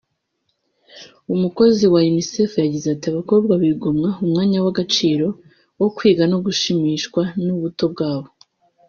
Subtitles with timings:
[1.33, 5.27] umukozi wa Unicef yagize ati “Abakobwa bigomwa umwanya w’agaciro
[5.79, 8.29] wo kwiga no gushimishwa n’ubuto bwabo